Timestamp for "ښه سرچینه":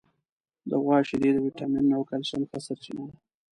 2.49-3.03